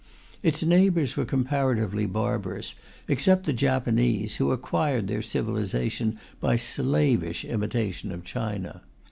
Its 0.41 0.63
neighbours 0.63 1.15
were 1.15 1.25
comparatively 1.25 2.07
barbarous, 2.07 2.73
except 3.07 3.45
the 3.45 3.53
Japanese, 3.53 4.37
who 4.37 4.49
acquired 4.51 5.05
their 5.07 5.21
civilization 5.21 6.17
by 6.39 6.55
slavish 6.55 7.45
imitation 7.45 8.11
of 8.11 8.23
China. 8.23 8.81